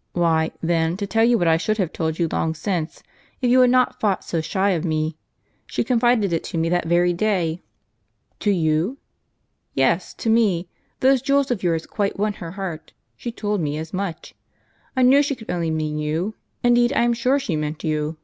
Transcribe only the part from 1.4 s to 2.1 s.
I should have